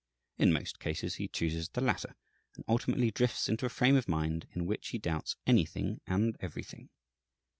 [0.39, 2.15] In most cases he chooses the latter,
[2.55, 6.89] and ultimately drifts into a frame of mind in which he doubts anything and everything.